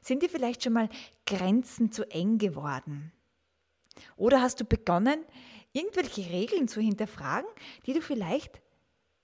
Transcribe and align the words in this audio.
Sind 0.00 0.22
dir 0.22 0.28
vielleicht 0.28 0.64
schon 0.64 0.72
mal 0.72 0.88
Grenzen 1.26 1.92
zu 1.92 2.10
eng 2.10 2.38
geworden? 2.38 3.12
Oder 4.16 4.40
hast 4.40 4.60
du 4.60 4.64
begonnen, 4.64 5.24
irgendwelche 5.72 6.30
Regeln 6.30 6.68
zu 6.68 6.80
hinterfragen, 6.80 7.48
die 7.86 7.92
du 7.92 8.00
vielleicht 8.00 8.60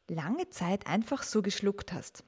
lange 0.08 0.48
Zeit 0.50 0.86
einfach 0.86 1.22
so 1.22 1.42
geschluckt 1.42 1.92
hast? 1.92 2.24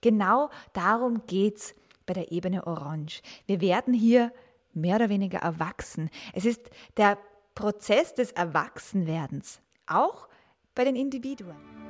Genau 0.00 0.50
darum 0.72 1.26
geht's 1.26 1.74
bei 2.06 2.14
der 2.14 2.32
Ebene 2.32 2.66
Orange. 2.66 3.22
Wir 3.46 3.60
werden 3.60 3.92
hier 3.92 4.32
mehr 4.72 4.96
oder 4.96 5.08
weniger 5.08 5.40
erwachsen. 5.40 6.10
Es 6.32 6.44
ist 6.44 6.70
der 6.96 7.18
Prozess 7.54 8.14
des 8.14 8.32
Erwachsenwerdens, 8.32 9.60
auch 9.86 10.28
bei 10.74 10.84
den 10.84 10.96
Individuen. 10.96 11.89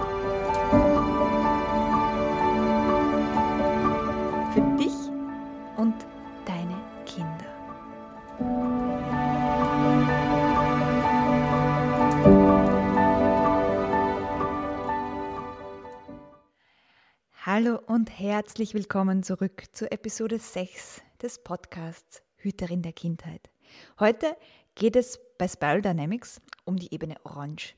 Hallo 17.63 17.79
und 17.85 18.09
herzlich 18.19 18.73
willkommen 18.73 19.21
zurück 19.21 19.65
zur 19.71 19.91
Episode 19.91 20.39
6 20.39 21.03
des 21.21 21.43
Podcasts 21.43 22.23
Hüterin 22.37 22.81
der 22.81 22.91
Kindheit. 22.91 23.51
Heute 23.99 24.35
geht 24.73 24.95
es 24.95 25.19
bei 25.37 25.47
Spiral 25.47 25.83
Dynamics 25.83 26.41
um 26.65 26.77
die 26.77 26.91
Ebene 26.91 27.17
Orange. 27.23 27.75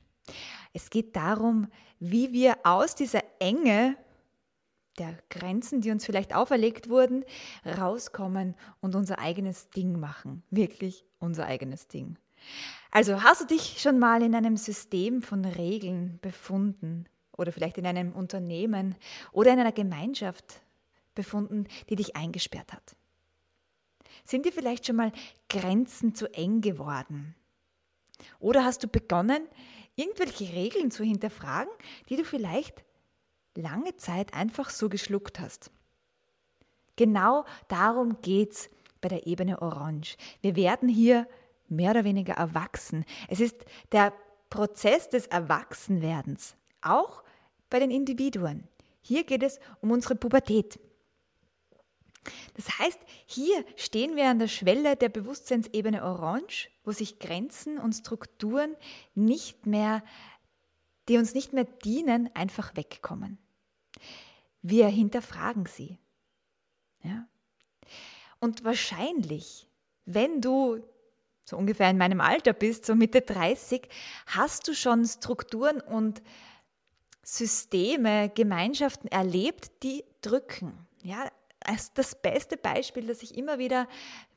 Es 0.71 0.89
geht 0.89 1.17
darum, 1.17 1.67
wie 1.99 2.31
wir 2.31 2.59
aus 2.63 2.95
dieser 2.95 3.23
Enge 3.39 3.97
der 4.99 5.17
Grenzen, 5.29 5.81
die 5.81 5.91
uns 5.91 6.05
vielleicht 6.05 6.33
auferlegt 6.33 6.87
wurden, 6.87 7.25
rauskommen 7.65 8.55
und 8.79 8.95
unser 8.95 9.19
eigenes 9.19 9.69
Ding 9.69 9.99
machen. 9.99 10.43
Wirklich 10.49 11.03
unser 11.19 11.45
eigenes 11.45 11.89
Ding. 11.89 12.17
Also 12.89 13.21
hast 13.21 13.41
du 13.41 13.45
dich 13.47 13.81
schon 13.81 13.99
mal 13.99 14.21
in 14.21 14.33
einem 14.33 14.55
System 14.55 15.21
von 15.21 15.43
Regeln 15.43 16.19
befunden 16.21 17.03
oder 17.37 17.51
vielleicht 17.51 17.77
in 17.77 17.85
einem 17.85 18.13
Unternehmen 18.13 18.95
oder 19.31 19.51
in 19.51 19.59
einer 19.59 19.71
Gemeinschaft 19.71 20.61
befunden, 21.15 21.67
die 21.89 21.95
dich 21.95 22.15
eingesperrt 22.15 22.73
hat? 22.73 22.95
Sind 24.23 24.45
dir 24.45 24.53
vielleicht 24.53 24.85
schon 24.85 24.95
mal 24.95 25.11
Grenzen 25.49 26.15
zu 26.15 26.33
eng 26.33 26.61
geworden? 26.61 27.35
Oder 28.39 28.63
hast 28.63 28.83
du 28.83 28.87
begonnen, 28.87 29.47
irgendwelche 29.95 30.53
Regeln 30.53 30.91
zu 30.91 31.03
hinterfragen, 31.03 31.73
die 32.09 32.15
du 32.15 32.23
vielleicht 32.23 32.83
lange 33.55 33.95
Zeit 33.97 34.33
einfach 34.33 34.69
so 34.69 34.89
geschluckt 34.89 35.39
hast? 35.39 35.71
Genau 36.95 37.45
darum 37.67 38.21
geht's 38.21 38.69
bei 39.01 39.09
der 39.09 39.27
Ebene 39.27 39.61
Orange. 39.61 40.15
Wir 40.41 40.55
werden 40.55 40.87
hier 40.87 41.27
mehr 41.67 41.91
oder 41.91 42.03
weniger 42.03 42.33
erwachsen. 42.33 43.05
Es 43.27 43.39
ist 43.39 43.65
der 43.91 44.13
Prozess 44.49 45.09
des 45.09 45.27
Erwachsenwerdens, 45.27 46.55
auch 46.81 47.22
bei 47.73 47.79
den 47.79 47.89
Individuen. 47.89 48.67
Hier 49.01 49.23
geht 49.23 49.41
es 49.41 49.59
um 49.81 49.89
unsere 49.89 50.13
Pubertät. 50.13 50.79
Das 52.53 52.77
heißt, 52.77 52.99
hier 53.25 53.65
stehen 53.75 54.15
wir 54.15 54.29
an 54.29 54.37
der 54.37 54.47
Schwelle 54.47 54.95
der 54.95 55.09
Bewusstseinsebene 55.09 56.03
Orange, 56.03 56.69
wo 56.83 56.91
sich 56.91 57.17
Grenzen 57.17 57.79
und 57.79 57.93
Strukturen 57.93 58.75
nicht 59.15 59.65
mehr, 59.65 60.03
die 61.09 61.17
uns 61.17 61.33
nicht 61.33 61.51
mehr 61.51 61.63
dienen, 61.63 62.29
einfach 62.35 62.75
wegkommen. 62.75 63.39
Wir 64.61 64.85
hinterfragen 64.85 65.65
sie. 65.65 65.97
Ja? 67.01 67.27
Und 68.39 68.63
wahrscheinlich, 68.63 69.67
wenn 70.05 70.41
du 70.41 70.77
so 71.43 71.57
ungefähr 71.57 71.89
in 71.89 71.97
meinem 71.97 72.21
Alter 72.21 72.53
bist, 72.53 72.85
so 72.85 72.93
Mitte 72.93 73.21
30, 73.21 73.89
hast 74.27 74.67
du 74.67 74.75
schon 74.75 75.07
Strukturen 75.07 75.81
und 75.81 76.21
Systeme, 77.23 78.29
Gemeinschaften 78.29 79.07
erlebt, 79.07 79.71
die 79.81 80.03
drücken. 80.21 80.87
Ja, 81.03 81.29
das 81.95 82.21
beste 82.21 82.57
Beispiel, 82.57 83.07
das 83.07 83.23
ich 83.23 83.37
immer 83.37 83.57
wieder 83.57 83.87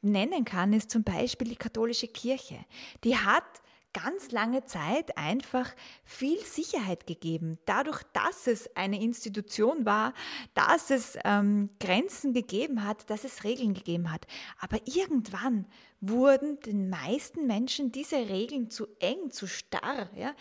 nennen 0.01 0.45
kann, 0.45 0.73
ist 0.73 0.91
zum 0.91 1.03
Beispiel 1.03 1.49
die 1.49 1.57
katholische 1.57 2.09
Kirche. 2.09 2.59
Die 3.03 3.17
hat 3.17 3.45
ganz 3.93 4.31
lange 4.31 4.65
Zeit 4.67 5.17
einfach 5.17 5.75
viel 6.05 6.39
Sicherheit 6.41 7.07
gegeben. 7.07 7.59
Dadurch, 7.65 8.03
dass 8.13 8.47
es 8.47 8.77
eine 8.77 9.01
Institution 9.01 9.87
war, 9.87 10.13
dass 10.53 10.91
es 10.91 11.19
ähm, 11.25 11.71
Grenzen 11.81 12.35
gegeben 12.35 12.85
hat, 12.85 13.09
dass 13.09 13.25
es 13.25 13.43
Regeln 13.43 13.73
gegeben 13.73 14.13
hat. 14.13 14.27
Aber 14.59 14.79
irgendwann 14.85 15.67
wurden 16.03 16.61
den 16.61 16.91
meisten 16.91 17.47
Menschen 17.47 17.91
diese 17.91 18.17
Regeln 18.17 18.71
zu 18.71 18.87
eng, 19.01 19.31
zu 19.31 19.47
starr. 19.47 20.11
Ja? 20.15 20.35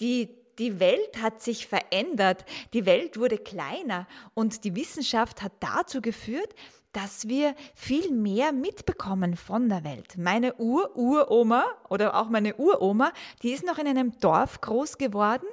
Die, 0.00 0.34
die 0.58 0.80
Welt 0.80 1.22
hat 1.22 1.40
sich 1.40 1.66
verändert, 1.66 2.44
die 2.72 2.86
Welt 2.86 3.18
wurde 3.18 3.38
kleiner 3.38 4.06
und 4.34 4.64
die 4.64 4.74
Wissenschaft 4.74 5.42
hat 5.42 5.52
dazu 5.60 6.00
geführt, 6.00 6.54
dass 6.92 7.28
wir 7.28 7.54
viel 7.74 8.10
mehr 8.10 8.52
mitbekommen 8.52 9.36
von 9.36 9.68
der 9.68 9.84
Welt. 9.84 10.16
Meine 10.16 10.56
Ur-Uroma 10.56 11.64
oder 11.88 12.16
auch 12.16 12.28
meine 12.28 12.56
Uroma, 12.56 13.12
die 13.42 13.50
ist 13.50 13.64
noch 13.64 13.78
in 13.78 13.86
einem 13.86 14.18
Dorf 14.18 14.60
groß 14.60 14.98
geworden 14.98 15.46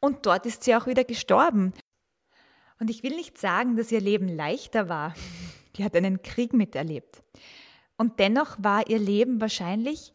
und 0.00 0.26
dort 0.26 0.46
ist 0.46 0.64
sie 0.64 0.74
auch 0.74 0.86
wieder 0.86 1.04
gestorben. 1.04 1.72
Und 2.78 2.90
ich 2.90 3.02
will 3.02 3.16
nicht 3.16 3.38
sagen, 3.38 3.76
dass 3.76 3.90
ihr 3.90 4.00
Leben 4.00 4.28
leichter 4.28 4.88
war. 4.88 5.14
Die 5.76 5.84
hat 5.84 5.94
einen 5.94 6.22
Krieg 6.22 6.52
miterlebt. 6.52 7.22
Und 7.98 8.18
dennoch 8.18 8.56
war 8.58 8.88
ihr 8.88 8.98
Leben 8.98 9.40
wahrscheinlich 9.40 10.12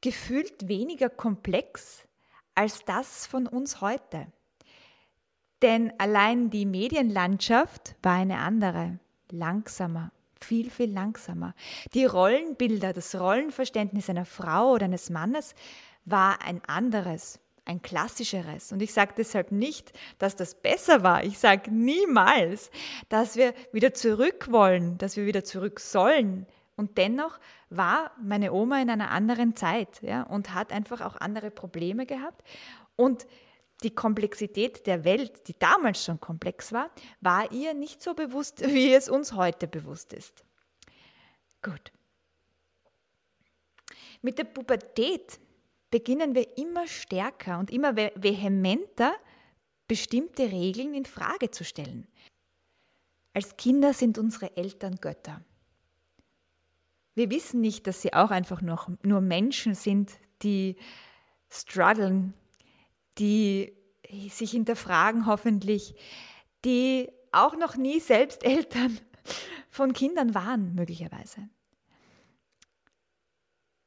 gefühlt 0.00 0.68
weniger 0.68 1.08
komplex 1.08 2.04
als 2.54 2.84
das 2.84 3.26
von 3.26 3.46
uns 3.46 3.80
heute. 3.80 4.26
Denn 5.62 5.92
allein 5.98 6.50
die 6.50 6.66
Medienlandschaft 6.66 7.94
war 8.02 8.14
eine 8.14 8.38
andere, 8.38 8.98
langsamer, 9.30 10.10
viel, 10.34 10.70
viel 10.70 10.92
langsamer. 10.92 11.54
Die 11.94 12.04
Rollenbilder, 12.04 12.92
das 12.92 13.14
Rollenverständnis 13.18 14.10
einer 14.10 14.24
Frau 14.24 14.72
oder 14.72 14.86
eines 14.86 15.08
Mannes 15.08 15.54
war 16.04 16.42
ein 16.42 16.60
anderes, 16.66 17.38
ein 17.64 17.80
klassischeres. 17.80 18.72
Und 18.72 18.82
ich 18.82 18.92
sage 18.92 19.14
deshalb 19.16 19.52
nicht, 19.52 19.92
dass 20.18 20.34
das 20.34 20.56
besser 20.56 21.04
war. 21.04 21.22
Ich 21.22 21.38
sage 21.38 21.70
niemals, 21.70 22.72
dass 23.08 23.36
wir 23.36 23.54
wieder 23.72 23.94
zurück 23.94 24.48
wollen, 24.50 24.98
dass 24.98 25.16
wir 25.16 25.26
wieder 25.26 25.44
zurück 25.44 25.78
sollen. 25.78 26.46
Und 26.76 26.96
dennoch 26.98 27.38
war 27.70 28.12
meine 28.22 28.52
Oma 28.52 28.80
in 28.80 28.90
einer 28.90 29.10
anderen 29.10 29.56
Zeit 29.56 30.02
ja, 30.02 30.22
und 30.22 30.54
hat 30.54 30.72
einfach 30.72 31.00
auch 31.00 31.16
andere 31.16 31.50
Probleme 31.50 32.06
gehabt. 32.06 32.42
Und 32.96 33.26
die 33.82 33.94
Komplexität 33.94 34.86
der 34.86 35.04
Welt, 35.04 35.48
die 35.48 35.58
damals 35.58 36.04
schon 36.04 36.20
komplex 36.20 36.72
war, 36.72 36.90
war 37.20 37.50
ihr 37.52 37.74
nicht 37.74 38.02
so 38.02 38.14
bewusst, 38.14 38.60
wie 38.66 38.92
es 38.94 39.08
uns 39.08 39.32
heute 39.32 39.66
bewusst 39.66 40.12
ist. 40.12 40.44
Gut. 41.62 41.92
Mit 44.20 44.38
der 44.38 44.44
Pubertät 44.44 45.40
beginnen 45.90 46.34
wir 46.34 46.56
immer 46.56 46.86
stärker 46.86 47.58
und 47.58 47.70
immer 47.70 47.96
vehementer 47.96 49.12
bestimmte 49.88 50.50
Regeln 50.50 50.94
in 50.94 51.04
Frage 51.04 51.50
zu 51.50 51.64
stellen. 51.64 52.06
Als 53.34 53.56
Kinder 53.56 53.92
sind 53.92 54.16
unsere 54.16 54.56
Eltern 54.56 54.96
Götter. 54.96 55.42
Wir 57.14 57.30
wissen 57.30 57.60
nicht, 57.60 57.86
dass 57.86 58.02
sie 58.02 58.12
auch 58.14 58.30
einfach 58.30 58.62
noch 58.62 58.88
nur 59.02 59.20
Menschen 59.20 59.74
sind, 59.74 60.12
die 60.42 60.76
strugglen, 61.50 62.34
die 63.18 63.74
sich 64.30 64.52
hinterfragen 64.52 65.26
hoffentlich, 65.26 65.94
die 66.64 67.10
auch 67.32 67.56
noch 67.56 67.76
nie 67.76 68.00
selbst 68.00 68.44
Eltern 68.44 68.98
von 69.70 69.92
Kindern 69.92 70.34
waren, 70.34 70.74
möglicherweise. 70.74 71.48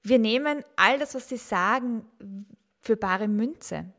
Wir 0.01 0.19
nehmen 0.19 0.63
all 0.75 0.99
das, 0.99 1.15
was 1.15 1.29
sie 1.29 1.37
sagen, 1.37 2.05
für 2.79 2.95
bare 2.95 3.27
Münze. 3.27 3.91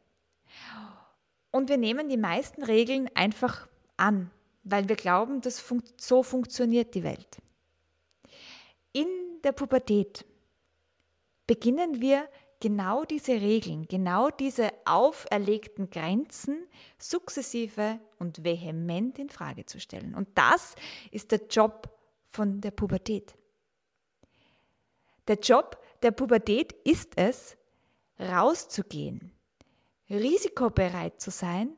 Und 1.50 1.68
wir 1.68 1.78
nehmen 1.78 2.08
die 2.08 2.16
meisten 2.16 2.62
Regeln 2.62 3.10
einfach 3.14 3.66
an. 3.96 4.30
weil 4.68 4.88
wir 4.88 4.96
glauben, 4.96 5.40
dass 5.40 5.60
fun 5.60 5.82
so 5.96 6.24
funktioniert 6.24 6.94
die 6.94 7.04
Welt. 7.04 7.38
In 8.96 9.42
der 9.44 9.52
Pubertät 9.52 10.24
beginnen 11.46 12.00
wir 12.00 12.30
genau 12.60 13.04
diese 13.04 13.32
Regeln, 13.32 13.86
genau 13.86 14.30
diese 14.30 14.70
auferlegten 14.86 15.90
Grenzen 15.90 16.66
sukzessive 16.96 18.00
und 18.18 18.42
vehement 18.42 19.18
in 19.18 19.28
Frage 19.28 19.66
zu 19.66 19.80
stellen. 19.80 20.14
Und 20.14 20.28
das 20.34 20.76
ist 21.10 21.30
der 21.30 21.42
Job 21.50 21.90
von 22.26 22.62
der 22.62 22.70
Pubertät. 22.70 23.34
Der 25.28 25.40
Job 25.40 25.78
der 26.00 26.12
Pubertät 26.12 26.72
ist 26.84 27.18
es, 27.18 27.58
rauszugehen, 28.18 29.30
risikobereit 30.08 31.20
zu 31.20 31.30
sein, 31.30 31.76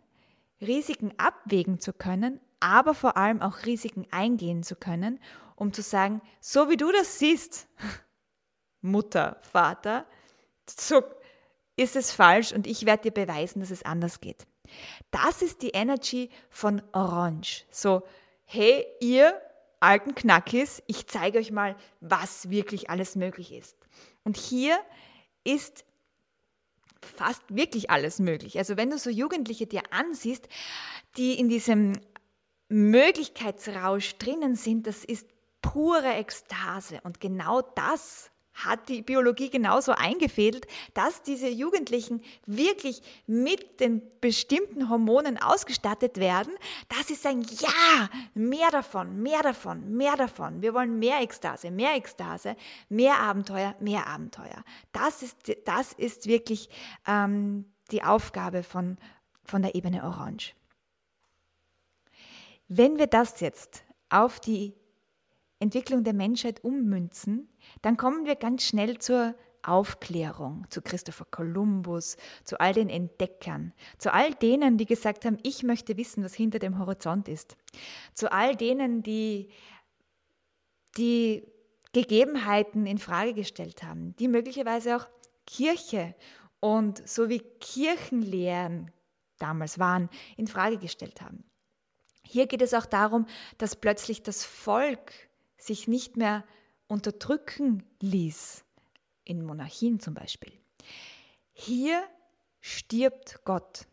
Risiken 0.61 1.13
abwägen 1.17 1.81
zu 1.81 1.93
können, 1.93 2.41
aber 2.61 2.95
vor 2.95 3.17
allem 3.17 3.43
auch 3.43 3.67
Risiken 3.67 4.07
eingehen 4.13 4.63
zu 4.63 4.77
können, 4.77 5.19
um 5.59 5.73
zu 5.73 5.83
sagen, 5.83 6.23
so 6.41 6.71
wie 6.71 6.77
du 6.77 6.93
das 6.93 7.19
siehst, 7.19 7.69
Mutter, 8.81 9.39
Vater, 9.43 10.07
so 10.69 11.03
ist 11.77 11.97
es 11.97 12.13
falsch 12.13 12.53
und 12.53 12.67
ich 12.67 12.87
werde 12.87 13.11
dir 13.11 13.27
beweisen, 13.27 13.61
dass 13.61 13.71
es 13.71 13.85
anders 13.85 14.21
geht. 14.21 14.47
Das 15.11 15.43
ist 15.43 15.63
die 15.63 15.71
Energy 15.71 16.31
von 16.51 16.83
Orange. 16.93 17.65
So, 17.71 18.03
hey, 18.45 18.87
ihr 19.01 19.41
alten 19.81 20.15
Knackis, 20.15 20.83
ich 20.87 21.07
zeige 21.07 21.39
euch 21.39 21.51
mal, 21.51 21.77
was 22.01 22.51
wirklich 22.51 22.91
alles 22.91 23.17
möglich 23.17 23.53
ist. 23.53 23.77
Und 24.25 24.37
hier 24.37 24.79
ist 25.45 25.85
fast 27.17 27.43
wirklich 27.49 27.91
alles 27.91 28.19
möglich. 28.19 28.59
Also 28.59 28.77
wenn 28.77 28.91
du 28.91 28.99
so 28.99 29.11
Jugendliche 29.11 29.67
dir 29.67 29.83
ansiehst, 29.91 30.49
die 31.17 31.39
in 31.39 31.49
diesem 31.49 31.93
Möglichkeitsrausch 32.69 34.17
drinnen 34.17 34.57
sind, 34.57 34.87
das 34.87 35.05
ist 35.05 35.27
pure 35.73 36.15
Ekstase. 36.15 37.01
Und 37.03 37.21
genau 37.21 37.61
das 37.61 38.31
hat 38.65 38.89
die 38.89 39.03
Biologie 39.03 39.51
genauso 39.51 39.93
eingefädelt, 39.93 40.67
dass 40.95 41.23
diese 41.23 41.49
Jugendlichen 41.49 42.23
wirklich 42.45 43.03
mit 43.27 43.79
den 43.81 44.03
bestimmten 44.21 44.89
Hormonen 44.89 45.41
ausgestattet 45.41 46.17
werden. 46.17 46.53
Das 46.89 47.11
ist 47.11 47.25
ein 47.27 47.43
Ja, 47.43 48.09
mehr 48.35 48.71
davon, 48.71 49.23
mehr 49.23 49.43
davon, 49.43 49.93
mehr 49.93 50.17
davon. 50.17 50.61
Wir 50.61 50.75
wollen 50.75 50.99
mehr 50.99 51.21
Ekstase, 51.21 51.71
mehr 51.71 51.95
Ekstase, 51.95 52.57
mehr 52.89 53.21
Abenteuer, 53.21 53.77
mehr 53.79 54.09
Abenteuer. 54.09 54.65
Das 54.93 55.23
ist, 55.23 55.37
das 55.65 55.93
ist 55.93 56.27
wirklich 56.27 56.69
ähm, 57.07 57.73
die 57.93 58.03
Aufgabe 58.03 58.63
von, 58.65 58.99
von 59.45 59.63
der 59.63 59.75
Ebene 59.75 60.03
Orange. 60.03 60.55
Wenn 62.67 62.99
wir 62.99 63.07
das 63.07 63.41
jetzt 63.41 63.85
auf 64.11 64.41
die 64.41 64.78
Entwicklung 65.61 66.05
der 66.05 66.15
Menschheit 66.15 66.63
ummünzen, 66.63 67.49
dann 67.83 67.97
kommen 67.97 68.27
wir 68.27 68.37
ganz 68.37 68.65
schnell 68.65 68.99
zur 68.99 69.35
Aufklärung, 69.63 70.67
zu 70.71 70.81
Christopher 70.83 71.27
Columbus, 71.31 72.17
zu 72.45 72.61
all 72.61 72.73
den 72.73 72.89
Entdeckern, 72.89 73.73
zu 73.99 74.13
all 74.13 74.33
denen, 74.35 74.79
die 74.79 74.87
gesagt 74.87 75.25
haben, 75.25 75.39
ich 75.43 75.63
möchte 75.63 75.97
wissen, 75.97 76.25
was 76.25 76.35
hinter 76.35 76.59
dem 76.59 76.79
Horizont 76.79 77.29
ist, 77.29 77.57
zu 78.15 78.33
all 78.33 78.57
denen, 78.57 79.03
die 79.03 79.51
die 80.97 81.45
Gegebenheiten 81.93 82.87
in 82.87 82.99
Frage 82.99 83.35
gestellt 83.35 83.83
haben, 83.83 84.15
die 84.17 84.29
möglicherweise 84.29 84.97
auch 84.97 85.07
Kirche 85.47 86.15
und 86.61 87.07
so 87.09 87.29
wie 87.29 87.41
Kirchenlehren 87.61 88.91
damals 89.39 89.79
waren, 89.79 90.09
in 90.37 90.47
Frage 90.47 90.79
gestellt 90.79 91.21
haben. 91.21 91.45
Hier 92.23 92.47
geht 92.47 92.63
es 92.63 92.75
auch 92.75 92.87
darum, 92.87 93.27
dass 93.57 93.77
plötzlich 93.77 94.23
das 94.23 94.45
Volk 94.45 95.13
sich 95.59 95.89
nicht 95.89 96.17
mehr 96.17 96.45
unterdrücken 96.87 97.85
ließ, 98.01 98.65
in 99.25 99.45
Monarchien 99.45 100.01
zum 100.01 100.15
Beispiel. 100.15 100.53
Hier 101.53 102.03
stirbt 102.61 103.45
Gott. 103.45 103.87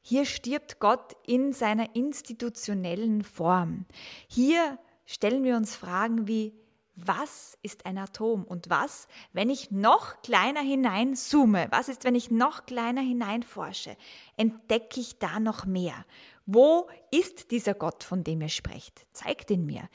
Hier 0.00 0.24
stirbt 0.24 0.80
Gott 0.80 1.16
in 1.26 1.52
seiner 1.52 1.94
institutionellen 1.94 3.22
Form. 3.22 3.86
Hier 4.28 4.78
stellen 5.06 5.44
wir 5.44 5.56
uns 5.56 5.76
Fragen 5.76 6.26
wie, 6.26 6.52
was 6.96 7.58
ist 7.62 7.86
ein 7.86 7.98
Atom 7.98 8.44
und 8.44 8.70
was, 8.70 9.08
wenn 9.32 9.50
ich 9.50 9.70
noch 9.70 10.22
kleiner 10.22 10.60
hineinzoome? 10.60 11.66
Was 11.70 11.88
ist, 11.88 12.04
wenn 12.04 12.14
ich 12.14 12.30
noch 12.30 12.66
kleiner 12.66 13.00
hineinforsche? 13.00 13.96
Entdecke 14.36 15.00
ich 15.00 15.18
da 15.18 15.40
noch 15.40 15.66
mehr? 15.66 16.04
Wo 16.46 16.88
ist 17.10 17.50
dieser 17.50 17.74
Gott, 17.74 18.04
von 18.04 18.22
dem 18.22 18.42
ihr 18.42 18.48
sprecht? 18.48 19.06
Zeigt 19.12 19.50
ihn 19.50 19.66
mir. 19.66 19.88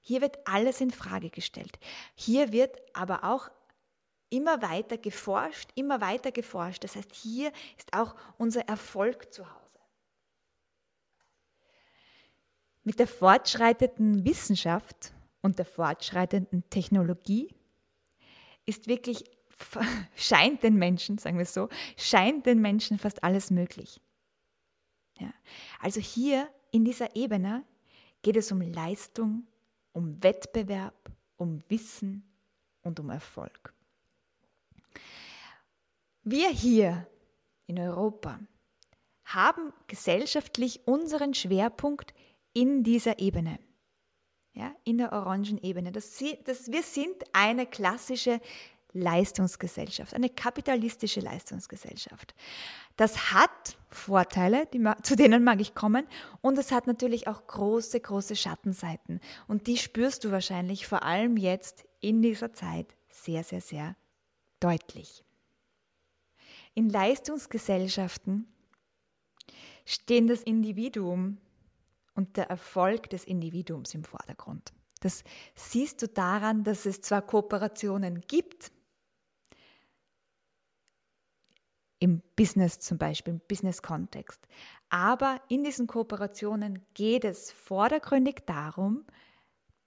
Hier 0.00 0.20
wird 0.20 0.38
alles 0.46 0.80
in 0.80 0.90
Frage 0.90 1.30
gestellt. 1.30 1.78
Hier 2.14 2.52
wird 2.52 2.80
aber 2.94 3.24
auch 3.24 3.50
immer 4.30 4.62
weiter 4.62 4.96
geforscht, 4.96 5.70
immer 5.74 6.00
weiter 6.00 6.32
geforscht. 6.32 6.84
Das 6.84 6.96
heißt, 6.96 7.14
hier 7.14 7.52
ist 7.76 7.92
auch 7.92 8.14
unser 8.38 8.62
Erfolg 8.62 9.32
zu 9.34 9.44
Hause. 9.44 9.78
Mit 12.84 12.98
der 12.98 13.06
fortschreitenden 13.06 14.24
Wissenschaft 14.24 15.12
und 15.42 15.58
der 15.58 15.66
fortschreitenden 15.66 16.68
Technologie 16.70 17.54
ist 18.64 18.86
wirklich, 18.86 19.24
scheint 20.14 20.62
den 20.62 20.76
Menschen, 20.76 21.18
sagen 21.18 21.36
wir 21.36 21.44
so, 21.44 21.68
scheint 21.96 22.46
den 22.46 22.60
Menschen 22.60 22.98
fast 22.98 23.22
alles 23.22 23.50
möglich. 23.50 24.00
Ja. 25.18 25.32
Also 25.80 26.00
hier 26.00 26.48
in 26.70 26.84
dieser 26.84 27.14
Ebene 27.16 27.64
geht 28.22 28.36
es 28.36 28.50
um 28.52 28.60
Leistung, 28.60 29.46
um 29.92 30.22
Wettbewerb, 30.22 31.10
um 31.36 31.62
Wissen 31.68 32.24
und 32.82 33.00
um 33.00 33.10
Erfolg. 33.10 33.74
Wir 36.22 36.48
hier 36.50 37.06
in 37.66 37.78
Europa 37.78 38.38
haben 39.24 39.72
gesellschaftlich 39.86 40.86
unseren 40.86 41.34
Schwerpunkt 41.34 42.12
in 42.52 42.82
dieser 42.82 43.20
Ebene, 43.20 43.58
ja, 44.52 44.74
in 44.84 44.98
der 44.98 45.12
orangen 45.12 45.58
Ebene. 45.62 45.92
Das, 45.92 46.22
das, 46.44 46.70
wir 46.70 46.82
sind 46.82 47.22
eine 47.32 47.66
klassische 47.66 48.40
Leistungsgesellschaft, 48.92 50.14
eine 50.14 50.28
kapitalistische 50.28 51.20
Leistungsgesellschaft. 51.20 52.34
Das 52.96 53.32
hat 53.32 53.78
Vorteile, 53.88 54.66
die, 54.66 54.84
zu 55.02 55.16
denen 55.16 55.44
mag 55.44 55.60
ich 55.60 55.74
kommen, 55.74 56.06
und 56.40 56.58
es 56.58 56.72
hat 56.72 56.86
natürlich 56.86 57.28
auch 57.28 57.46
große, 57.46 58.00
große 58.00 58.36
Schattenseiten. 58.36 59.20
Und 59.48 59.66
die 59.66 59.76
spürst 59.76 60.24
du 60.24 60.30
wahrscheinlich 60.30 60.86
vor 60.86 61.02
allem 61.02 61.36
jetzt 61.36 61.84
in 62.00 62.22
dieser 62.22 62.52
Zeit 62.52 62.94
sehr, 63.08 63.44
sehr, 63.44 63.60
sehr 63.60 63.96
deutlich. 64.60 65.24
In 66.74 66.88
Leistungsgesellschaften 66.88 68.46
stehen 69.84 70.26
das 70.26 70.42
Individuum 70.42 71.38
und 72.14 72.36
der 72.36 72.48
Erfolg 72.50 73.10
des 73.10 73.24
Individuums 73.24 73.94
im 73.94 74.04
Vordergrund. 74.04 74.72
Das 75.00 75.24
siehst 75.54 76.02
du 76.02 76.08
daran, 76.08 76.62
dass 76.62 76.86
es 76.86 77.00
zwar 77.00 77.22
Kooperationen 77.22 78.20
gibt, 78.28 78.70
im 82.00 82.22
Business 82.34 82.80
zum 82.80 82.98
Beispiel, 82.98 83.34
im 83.34 83.40
Business-Kontext. 83.46 84.48
Aber 84.88 85.40
in 85.48 85.62
diesen 85.62 85.86
Kooperationen 85.86 86.84
geht 86.94 87.24
es 87.24 87.52
vordergründig 87.52 88.42
darum, 88.46 89.04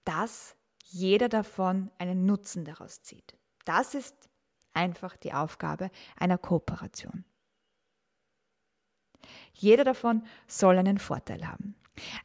dass 0.04 0.56
jeder 0.84 1.28
davon 1.28 1.90
einen 1.98 2.24
Nutzen 2.24 2.64
daraus 2.64 3.02
zieht. 3.02 3.36
Das 3.64 3.94
ist 3.94 4.30
einfach 4.72 5.16
die 5.16 5.32
Aufgabe 5.32 5.90
einer 6.16 6.38
Kooperation. 6.38 7.24
Jeder 9.52 9.84
davon 9.84 10.24
soll 10.46 10.78
einen 10.78 10.98
Vorteil 10.98 11.46
haben. 11.46 11.74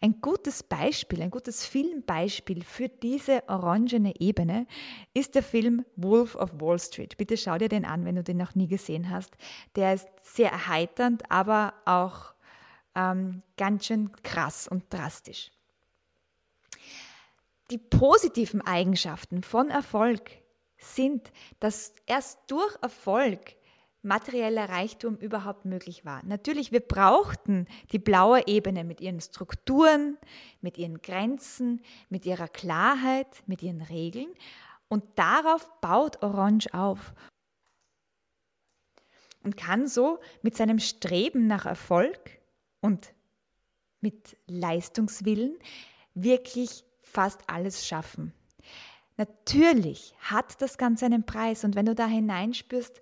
Ein 0.02 0.20
gutes 0.22 0.64
Beispiel, 0.64 1.22
ein 1.22 1.30
gutes 1.30 1.66
Filmbeispiel 1.66 2.64
für 2.64 2.90
diese 2.90 3.48
orangene 3.48 4.20
Ebene 4.20 4.66
ist 5.14 5.36
der 5.36 5.44
Film 5.44 5.86
Wolf 5.96 6.36
of 6.36 6.60
Wall 6.60 6.80
Street. 6.80 7.18
Bitte 7.18 7.38
schau 7.38 7.58
dir 7.58 7.70
den 7.70 7.86
an, 7.86 8.06
wenn 8.06 8.16
du 8.16 8.24
den 8.24 8.38
noch 8.38 8.56
nie 8.56 8.68
gesehen 8.68 9.10
hast. 9.10 9.36
Der 9.76 9.94
ist 9.94 10.08
sehr 10.24 10.52
erheiternd, 10.52 11.30
aber 11.30 11.74
auch 11.86 12.34
ähm, 12.96 13.44
ganz 13.58 13.86
schön 13.86 14.12
krass 14.24 14.68
und 14.68 14.92
drastisch. 14.92 15.52
Die 17.70 17.78
positiven 17.78 18.62
Eigenschaften 18.62 19.44
von 19.44 19.70
Erfolg 19.70 20.32
sind, 20.78 21.32
dass 21.60 21.94
erst 22.08 22.40
durch 22.48 22.76
Erfolg 22.82 23.56
materieller 24.02 24.70
Reichtum 24.70 25.18
überhaupt 25.18 25.66
möglich 25.66 26.06
war. 26.06 26.24
Natürlich, 26.26 26.72
wir 26.72 26.80
brauchten 26.80 27.68
die 27.92 28.00
blaue 28.00 28.48
Ebene 28.48 28.84
mit 28.84 29.02
ihren 29.02 29.20
Strukturen, 29.20 30.18
mit 30.62 30.78
ihren 30.78 31.02
Grenzen, 31.02 31.82
mit 32.10 32.26
ihrer 32.26 32.48
Klarheit, 32.48 33.44
mit 33.46 33.62
ihren 33.62 33.82
Regeln 33.82 34.30
und 34.88 35.04
darauf 35.16 35.70
baut 35.82 36.24
Orange 36.24 36.74
auf 36.74 37.14
und 39.44 39.58
kann 39.58 39.88
so 39.88 40.20
mit 40.42 40.56
seinem 40.56 40.80
Streben 40.80 41.48
nach 41.48 41.66
Erfolg 41.66 42.40
und 42.82 43.14
mit 44.02 44.38
Leistungswillen 44.48 45.58
wirklich 46.14 46.86
fast 47.02 47.42
alles 47.48 47.86
schaffen. 47.86 48.34
Natürlich 49.18 50.14
hat 50.20 50.62
das 50.62 50.78
Ganze 50.78 51.06
einen 51.06 51.26
Preis 51.26 51.66
und 51.66 51.76
wenn 51.76 51.86
du 51.86 51.96
da 51.96 52.08
hineinspürst 52.08 53.02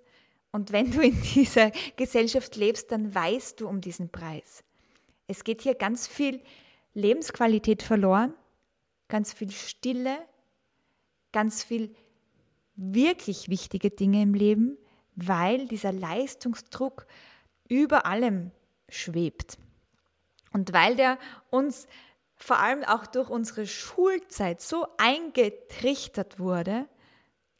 und 0.52 0.72
wenn 0.72 0.90
du 0.90 1.00
in 1.00 1.20
dieser 1.22 1.70
Gesellschaft 1.96 2.56
lebst, 2.56 2.90
dann 2.92 3.14
weißt 3.14 3.60
du 3.60 3.68
um 3.68 3.80
diesen 3.80 4.10
Preis. 4.10 4.64
Es 5.26 5.44
geht 5.44 5.62
hier 5.62 5.74
ganz 5.74 6.08
viel 6.08 6.42
Lebensqualität 6.94 7.82
verloren, 7.82 8.34
ganz 9.08 9.32
viel 9.32 9.50
Stille, 9.50 10.18
ganz 11.32 11.62
viel 11.62 11.94
wirklich 12.74 13.48
wichtige 13.48 13.90
Dinge 13.90 14.22
im 14.22 14.34
Leben, 14.34 14.78
weil 15.16 15.66
dieser 15.68 15.92
Leistungsdruck 15.92 17.06
über 17.68 18.06
allem 18.06 18.50
schwebt. 18.88 19.58
Und 20.52 20.72
weil 20.72 20.96
der 20.96 21.18
uns 21.50 21.86
vor 22.36 22.60
allem 22.60 22.84
auch 22.84 23.06
durch 23.06 23.28
unsere 23.28 23.66
Schulzeit 23.66 24.60
so 24.62 24.86
eingetrichtert 24.96 26.38
wurde, 26.38 26.88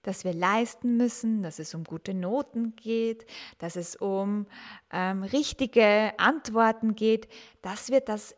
dass 0.09 0.25
wir 0.25 0.33
leisten 0.33 0.97
müssen, 0.97 1.43
dass 1.43 1.59
es 1.59 1.75
um 1.75 1.85
gute 1.85 2.15
Noten 2.15 2.75
geht, 2.77 3.27
dass 3.59 3.77
es 3.77 3.95
um 3.95 4.47
ähm, 4.91 5.23
richtige 5.23 6.15
Antworten 6.17 6.95
geht, 6.95 7.29
dass 7.61 7.91
wir 7.91 8.00
das 8.00 8.35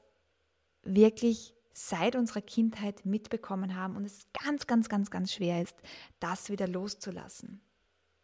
wirklich 0.82 1.54
seit 1.72 2.16
unserer 2.16 2.40
Kindheit 2.40 3.06
mitbekommen 3.06 3.76
haben 3.76 3.94
und 3.94 4.04
es 4.04 4.26
ganz, 4.44 4.66
ganz, 4.66 4.88
ganz, 4.88 5.12
ganz 5.12 5.32
schwer 5.32 5.62
ist, 5.62 5.76
das 6.18 6.50
wieder 6.50 6.66
loszulassen. 6.66 7.60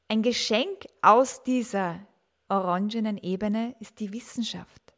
Ein 0.08 0.22
Geschenk 0.22 0.86
aus 1.00 1.44
dieser 1.44 2.00
orangenen 2.48 3.16
Ebene 3.16 3.76
ist 3.78 4.00
die 4.00 4.12
Wissenschaft. 4.12 4.94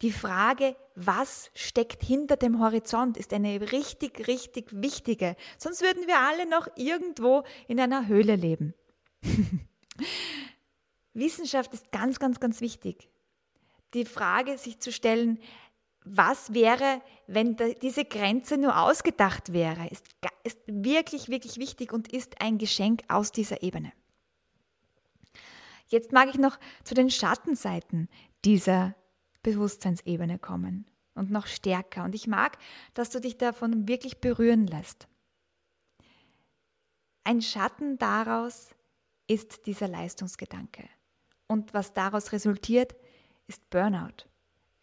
Die 0.00 0.12
Frage, 0.12 0.74
was 0.94 1.50
steckt 1.54 2.02
hinter 2.02 2.36
dem 2.36 2.60
Horizont, 2.60 3.16
ist 3.16 3.32
eine 3.32 3.72
richtig, 3.72 4.28
richtig 4.28 4.66
wichtige. 4.70 5.36
Sonst 5.58 5.82
würden 5.82 6.06
wir 6.06 6.18
alle 6.18 6.48
noch 6.48 6.68
irgendwo 6.76 7.42
in 7.66 7.80
einer 7.80 8.06
Höhle 8.06 8.36
leben. 8.36 8.74
Wissenschaft 11.14 11.72
ist 11.74 11.90
ganz, 11.92 12.18
ganz, 12.18 12.40
ganz 12.40 12.60
wichtig. 12.60 13.08
Die 13.94 14.04
Frage, 14.04 14.58
sich 14.58 14.80
zu 14.80 14.92
stellen, 14.92 15.38
was 16.04 16.52
wäre, 16.52 17.00
wenn 17.26 17.56
diese 17.80 18.04
Grenze 18.04 18.58
nur 18.58 18.78
ausgedacht 18.78 19.52
wäre, 19.52 19.88
ist, 19.88 20.06
ist 20.42 20.58
wirklich, 20.66 21.28
wirklich 21.28 21.56
wichtig 21.56 21.92
und 21.92 22.12
ist 22.12 22.40
ein 22.40 22.58
Geschenk 22.58 23.02
aus 23.08 23.32
dieser 23.32 23.62
Ebene. 23.62 23.92
Jetzt 25.88 26.12
mag 26.12 26.28
ich 26.28 26.38
noch 26.38 26.58
zu 26.82 26.94
den 26.94 27.10
Schattenseiten 27.10 28.08
dieser 28.44 28.94
Bewusstseinsebene 29.44 30.40
kommen 30.40 30.86
und 31.14 31.30
noch 31.30 31.46
stärker. 31.46 32.02
Und 32.02 32.16
ich 32.16 32.26
mag, 32.26 32.58
dass 32.94 33.10
du 33.10 33.20
dich 33.20 33.38
davon 33.38 33.86
wirklich 33.86 34.20
berühren 34.20 34.66
lässt. 34.66 35.06
Ein 37.22 37.40
Schatten 37.40 37.96
daraus 37.98 38.74
ist 39.28 39.66
dieser 39.66 39.86
Leistungsgedanke. 39.86 40.88
Und 41.46 41.72
was 41.72 41.94
daraus 41.94 42.32
resultiert, 42.32 42.96
ist 43.46 43.70
Burnout 43.70 44.26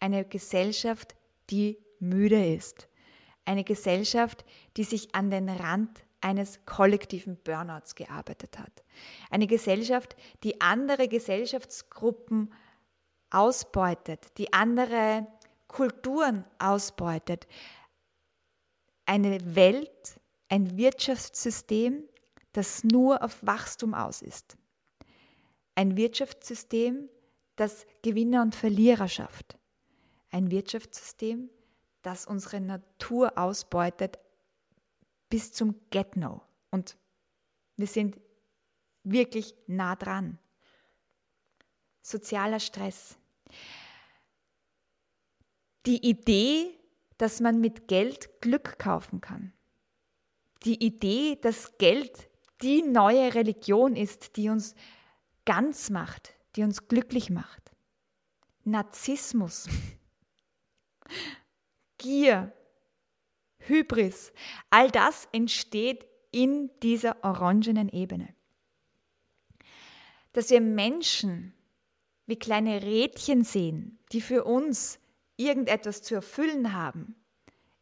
eine 0.02 0.24
Gesellschaft, 0.24 1.14
die 1.48 1.78
müde 2.00 2.44
ist. 2.54 2.88
Eine 3.44 3.62
Gesellschaft, 3.62 4.44
die 4.76 4.82
sich 4.82 5.14
an 5.14 5.30
den 5.30 5.48
Rand 5.48 6.04
eines 6.20 6.66
kollektiven 6.66 7.36
Burnouts 7.36 7.94
gearbeitet 7.94 8.58
hat. 8.58 8.82
Eine 9.30 9.46
Gesellschaft, 9.46 10.16
die 10.42 10.60
andere 10.60 11.06
Gesellschaftsgruppen 11.06 12.52
ausbeutet, 13.32 14.38
die 14.38 14.52
andere 14.52 15.26
Kulturen 15.68 16.44
ausbeutet. 16.58 17.46
Eine 19.06 19.54
Welt, 19.56 20.20
ein 20.48 20.76
Wirtschaftssystem, 20.76 22.04
das 22.52 22.84
nur 22.84 23.22
auf 23.22 23.38
Wachstum 23.44 23.94
aus 23.94 24.22
ist. 24.22 24.56
Ein 25.74 25.96
Wirtschaftssystem, 25.96 27.08
das 27.56 27.86
Gewinner 28.02 28.42
und 28.42 28.54
Verlierer 28.54 29.08
schafft 29.08 29.56
ein 30.32 30.50
Wirtschaftssystem, 30.50 31.50
das 32.00 32.26
unsere 32.26 32.60
Natur 32.60 33.38
ausbeutet 33.38 34.18
bis 35.28 35.52
zum 35.52 35.78
Get-No. 35.90 36.42
Und 36.70 36.96
wir 37.76 37.86
sind 37.86 38.18
wirklich 39.04 39.54
nah 39.66 39.94
dran. 39.94 40.38
Sozialer 42.00 42.60
Stress. 42.60 43.16
Die 45.86 46.08
Idee, 46.08 46.78
dass 47.18 47.40
man 47.40 47.60
mit 47.60 47.88
Geld 47.88 48.40
Glück 48.40 48.78
kaufen 48.78 49.20
kann. 49.20 49.52
Die 50.64 50.84
Idee, 50.84 51.38
dass 51.40 51.76
Geld 51.78 52.28
die 52.62 52.82
neue 52.82 53.34
Religion 53.34 53.96
ist, 53.96 54.36
die 54.36 54.48
uns 54.48 54.74
ganz 55.44 55.90
macht, 55.90 56.34
die 56.54 56.62
uns 56.62 56.88
glücklich 56.88 57.30
macht. 57.30 57.72
Narzissmus. 58.64 59.68
Gier, 61.98 62.52
Hybris, 63.58 64.32
all 64.70 64.90
das 64.90 65.28
entsteht 65.32 66.06
in 66.30 66.70
dieser 66.82 67.22
orangenen 67.22 67.88
Ebene. 67.88 68.34
Dass 70.32 70.50
wir 70.50 70.60
Menschen 70.60 71.54
wie 72.32 72.38
kleine 72.38 72.82
Rädchen 72.82 73.44
sehen, 73.44 73.98
die 74.10 74.22
für 74.22 74.44
uns 74.44 74.98
irgendetwas 75.36 76.00
zu 76.00 76.14
erfüllen 76.14 76.72
haben, 76.72 77.14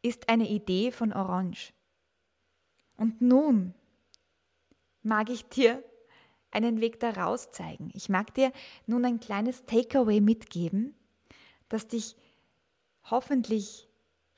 ist 0.02 0.28
eine 0.28 0.48
Idee 0.48 0.90
von 0.90 1.12
Orange. 1.12 1.72
Und 2.96 3.20
nun 3.20 3.74
mag 5.04 5.30
ich 5.30 5.44
dir 5.44 5.84
einen 6.50 6.80
Weg 6.80 6.98
daraus 6.98 7.52
zeigen. 7.52 7.92
Ich 7.94 8.08
mag 8.08 8.34
dir 8.34 8.50
nun 8.86 9.04
ein 9.04 9.20
kleines 9.20 9.66
Takeaway 9.66 10.20
mitgeben, 10.20 10.96
das 11.68 11.86
dich 11.86 12.16
hoffentlich 13.04 13.88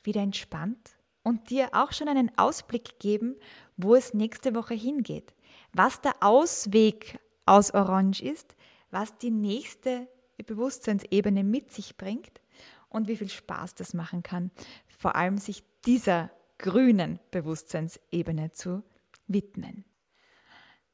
wieder 0.02 0.20
entspannt 0.20 0.90
und 1.22 1.48
dir 1.48 1.70
auch 1.72 1.92
schon 1.92 2.08
einen 2.08 2.36
Ausblick 2.36 2.98
geben, 2.98 3.36
wo 3.78 3.94
es 3.94 4.12
nächste 4.12 4.54
Woche 4.54 4.74
hingeht, 4.74 5.32
was 5.72 6.02
der 6.02 6.16
Ausweg 6.20 7.18
aus 7.46 7.72
Orange 7.72 8.20
ist, 8.20 8.54
was 8.92 9.18
die 9.18 9.32
nächste 9.32 10.06
Bewusstseinsebene 10.46 11.44
mit 11.44 11.72
sich 11.72 11.96
bringt 11.96 12.40
und 12.88 13.08
wie 13.08 13.16
viel 13.16 13.28
Spaß 13.28 13.74
das 13.74 13.94
machen 13.94 14.22
kann, 14.22 14.50
vor 14.88 15.16
allem 15.16 15.38
sich 15.38 15.62
dieser 15.84 16.30
grünen 16.58 17.18
Bewusstseinsebene 17.30 18.52
zu 18.52 18.82
widmen. 19.26 19.84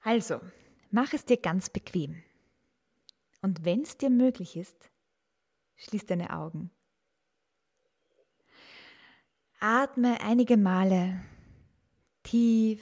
Also, 0.01 0.41
mach 0.91 1.13
es 1.13 1.25
dir 1.25 1.39
ganz 1.39 1.71
bequem. 1.71 2.23
Und 3.43 3.65
wenn 3.65 3.83
es 3.83 3.97
dir 3.97 4.11
möglich 4.11 4.57
ist, 4.57 4.91
schließ 5.77 6.07
deine 6.07 6.37
Augen 6.37 6.71
Atme 9.61 10.21
einige 10.21 10.57
Male 10.57 11.21
tief 12.23 12.81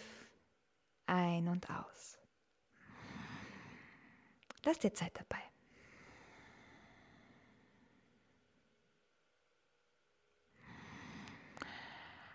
ein 1.06 1.48
und 1.48 1.70
aus. 1.70 1.95
Lass 4.66 4.80
dir 4.80 4.92
Zeit 4.92 5.16
dabei. 5.16 5.40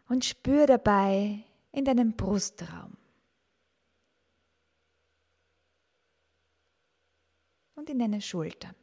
Und 0.07 0.23
spür 0.23 0.65
dabei 0.65 1.43
in 1.73 1.83
deinem 1.83 2.15
Brustraum. 2.15 2.95
Und 7.75 7.89
in 7.89 7.99
deine 7.99 8.21
Schultern. 8.21 8.75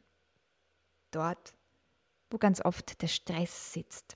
Dort, 1.09 1.55
wo 2.29 2.37
ganz 2.37 2.63
oft 2.63 3.01
der 3.01 3.07
Stress 3.07 3.73
sitzt. 3.73 4.15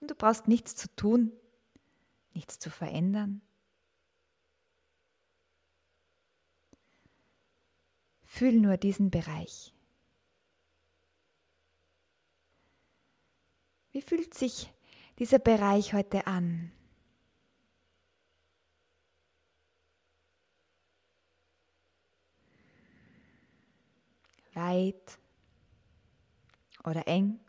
Und 0.00 0.10
du 0.10 0.16
brauchst 0.16 0.48
nichts 0.48 0.74
zu 0.74 0.88
tun, 0.96 1.32
nichts 2.32 2.58
zu 2.58 2.70
verändern. 2.70 3.40
Fühl 8.32 8.52
nur 8.52 8.76
diesen 8.76 9.10
Bereich. 9.10 9.74
Wie 13.90 14.00
fühlt 14.02 14.34
sich 14.34 14.72
dieser 15.18 15.40
Bereich 15.40 15.92
heute 15.94 16.26
an? 16.26 16.70
Weit 24.54 25.18
oder 26.84 27.06
eng? 27.08 27.40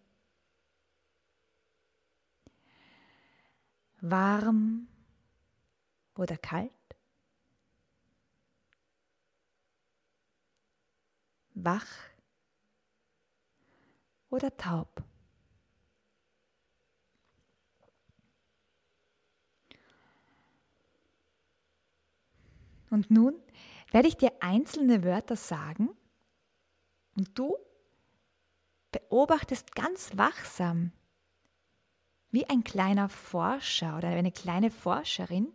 warm 4.01 4.87
oder 6.15 6.37
kalt, 6.37 6.71
wach 11.63 11.87
oder 14.29 14.55
taub? 14.57 15.03
Und 22.89 23.09
nun 23.09 23.33
werde 23.91 24.09
ich 24.09 24.17
dir 24.17 24.31
einzelne 24.41 25.03
Wörter 25.03 25.37
sagen 25.37 25.89
und 27.15 27.37
du 27.39 27.57
beobachtest 28.91 29.73
ganz 29.73 30.17
wachsam, 30.17 30.91
wie 32.31 32.47
ein 32.49 32.63
kleiner 32.63 33.09
Forscher 33.09 33.97
oder 33.97 34.09
eine 34.09 34.31
kleine 34.31 34.71
Forscherin, 34.71 35.53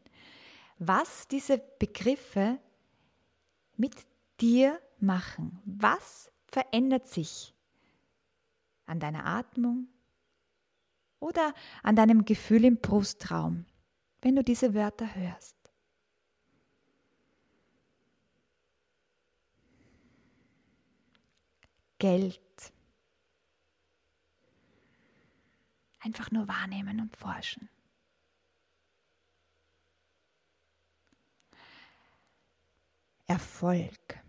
was 0.79 1.29
diese 1.29 1.59
Begriffe 1.59 2.59
mit 3.77 3.95
dir 4.41 4.81
machen. 5.01 5.61
Was 5.65 6.31
verändert 6.47 7.07
sich 7.09 7.55
an 8.87 9.01
deiner 9.01 9.27
Atmung 9.27 9.89
oder 11.21 11.55
an 11.83 11.97
deinem 11.97 12.25
Gefühl 12.25 12.65
im 12.65 12.79
Brustraum, 12.79 13.67
wenn 14.23 14.37
du 14.37 14.45
diese 14.45 14.75
Wörter 14.75 15.15
hörst? 15.15 15.57
Geld. 21.99 22.41
Einfach 26.01 26.31
nur 26.31 26.47
wahrnehmen 26.47 27.01
und 27.01 27.17
forschen. 27.17 27.69
Erfolg. 33.27 34.26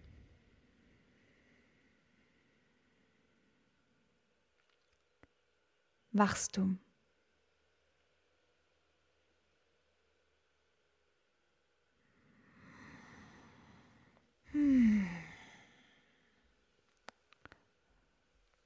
Wachstum. 6.18 6.80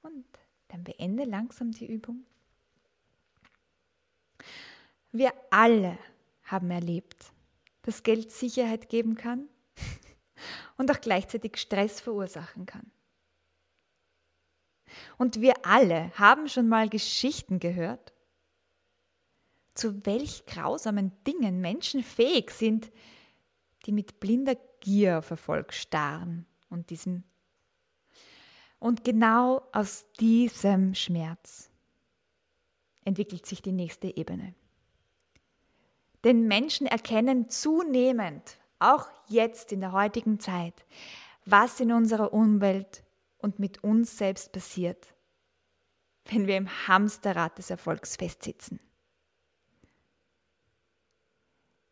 Und 0.02 0.26
dann 0.68 0.84
beende 0.84 1.24
langsam 1.24 1.72
die 1.72 1.86
Übung. 1.86 2.24
Wir 5.10 5.32
alle 5.50 5.98
haben 6.44 6.70
erlebt, 6.70 7.32
dass 7.82 8.02
Geld 8.02 8.32
Sicherheit 8.32 8.88
geben 8.88 9.16
kann 9.16 9.48
und 10.78 10.90
auch 10.90 11.00
gleichzeitig 11.00 11.58
Stress 11.58 12.00
verursachen 12.00 12.64
kann. 12.64 12.90
Und 15.18 15.40
wir 15.40 15.54
alle 15.64 16.10
haben 16.18 16.48
schon 16.48 16.68
mal 16.68 16.88
Geschichten 16.88 17.58
gehört, 17.58 18.12
zu 19.74 20.04
welch 20.04 20.44
grausamen 20.46 21.12
Dingen 21.26 21.60
Menschen 21.60 22.02
fähig 22.02 22.50
sind, 22.50 22.90
die 23.86 23.92
mit 23.92 24.20
blinder 24.20 24.56
Gier 24.80 25.18
auf 25.18 25.30
Erfolg 25.30 25.72
starren 25.72 26.46
und 26.68 26.90
diesem 26.90 27.24
und 28.78 29.04
genau 29.04 29.62
aus 29.70 30.06
diesem 30.18 30.96
Schmerz 30.96 31.70
entwickelt 33.04 33.46
sich 33.46 33.62
die 33.62 33.70
nächste 33.70 34.16
Ebene. 34.16 34.54
Denn 36.24 36.48
Menschen 36.48 36.88
erkennen 36.88 37.48
zunehmend, 37.48 38.56
auch 38.80 39.08
jetzt 39.28 39.70
in 39.70 39.80
der 39.80 39.92
heutigen 39.92 40.40
Zeit, 40.40 40.84
was 41.44 41.78
in 41.78 41.92
unserer 41.92 42.32
Umwelt 42.32 43.01
und 43.42 43.58
mit 43.58 43.84
uns 43.84 44.16
selbst 44.16 44.52
passiert, 44.52 45.14
wenn 46.26 46.46
wir 46.46 46.56
im 46.56 46.68
Hamsterrad 46.88 47.58
des 47.58 47.70
Erfolgs 47.70 48.16
festsitzen. 48.16 48.80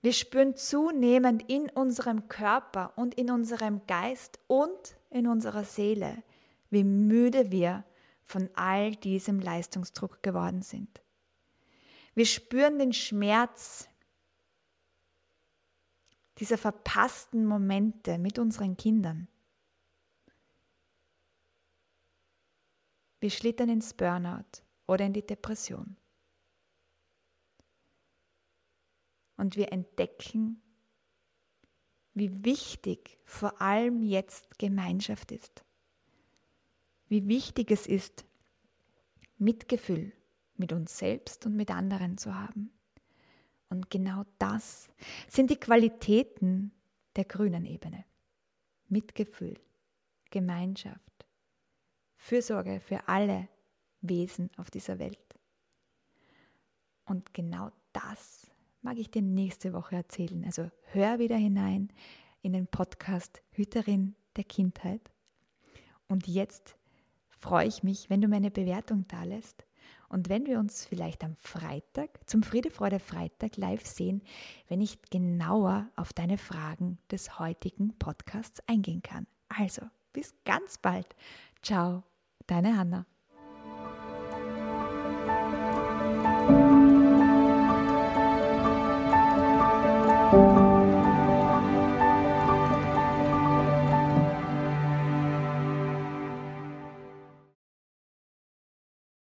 Wir 0.02 0.12
spüren 0.14 0.56
zunehmend 0.56 1.48
in 1.50 1.68
unserem 1.68 2.28
Körper 2.28 2.94
und 2.96 3.14
in 3.14 3.30
unserem 3.30 3.86
Geist 3.86 4.38
und 4.46 4.96
in 5.10 5.26
unserer 5.26 5.64
Seele, 5.64 6.22
wie 6.70 6.84
müde 6.84 7.50
wir 7.50 7.84
von 8.22 8.48
all 8.54 8.94
diesem 8.96 9.40
Leistungsdruck 9.40 10.22
geworden 10.22 10.62
sind. 10.62 11.02
Wir 12.14 12.26
spüren 12.26 12.78
den 12.78 12.92
Schmerz 12.92 13.88
dieser 16.38 16.56
verpassten 16.56 17.44
Momente 17.44 18.16
mit 18.18 18.38
unseren 18.38 18.76
Kindern. 18.76 19.28
Wir 23.20 23.30
schlittern 23.30 23.68
ins 23.68 23.94
Burnout 23.94 24.62
oder 24.86 25.04
in 25.04 25.12
die 25.12 25.26
Depression. 25.26 25.96
Und 29.36 29.56
wir 29.56 29.72
entdecken, 29.72 30.60
wie 32.14 32.44
wichtig 32.44 33.18
vor 33.24 33.60
allem 33.60 34.02
jetzt 34.02 34.58
Gemeinschaft 34.58 35.32
ist. 35.32 35.64
Wie 37.08 37.26
wichtig 37.28 37.70
es 37.70 37.86
ist, 37.86 38.24
Mitgefühl 39.38 40.12
mit 40.56 40.72
uns 40.72 40.98
selbst 40.98 41.46
und 41.46 41.56
mit 41.56 41.70
anderen 41.70 42.18
zu 42.18 42.34
haben. 42.34 42.70
Und 43.70 43.88
genau 43.90 44.24
das 44.38 44.90
sind 45.28 45.50
die 45.50 45.56
Qualitäten 45.56 46.72
der 47.16 47.24
grünen 47.24 47.64
Ebene. 47.64 48.04
Mitgefühl, 48.88 49.58
Gemeinschaft, 50.30 51.26
Fürsorge 52.20 52.80
für 52.80 53.08
alle 53.08 53.48
Wesen 54.02 54.50
auf 54.56 54.70
dieser 54.70 54.98
Welt. 54.98 55.18
Und 57.06 57.34
genau 57.34 57.70
das 57.92 58.50
mag 58.82 58.98
ich 58.98 59.10
dir 59.10 59.22
nächste 59.22 59.72
Woche 59.72 59.96
erzählen. 59.96 60.44
Also 60.44 60.70
hör 60.92 61.18
wieder 61.18 61.36
hinein 61.36 61.92
in 62.42 62.52
den 62.52 62.66
Podcast 62.66 63.42
Hüterin 63.50 64.14
der 64.36 64.44
Kindheit. 64.44 65.10
Und 66.08 66.28
jetzt 66.28 66.76
freue 67.28 67.66
ich 67.66 67.82
mich, 67.82 68.10
wenn 68.10 68.20
du 68.20 68.28
mir 68.28 68.36
eine 68.36 68.50
Bewertung 68.50 69.06
da 69.08 69.24
lässt 69.24 69.64
und 70.08 70.28
wenn 70.28 70.46
wir 70.46 70.58
uns 70.58 70.84
vielleicht 70.84 71.24
am 71.24 71.36
Freitag, 71.36 72.10
zum 72.28 72.42
Friede, 72.42 72.70
Freude 72.70 72.98
Freitag 72.98 73.56
live 73.56 73.86
sehen, 73.86 74.22
wenn 74.68 74.80
ich 74.80 75.00
genauer 75.10 75.88
auf 75.96 76.12
deine 76.12 76.36
Fragen 76.36 76.98
des 77.10 77.38
heutigen 77.38 77.96
Podcasts 77.98 78.60
eingehen 78.66 79.02
kann. 79.02 79.26
Also, 79.48 79.82
bis 80.12 80.34
ganz 80.44 80.78
bald. 80.78 81.06
Ciao, 81.62 82.02
deine 82.50 82.76
Hanna. 82.76 83.06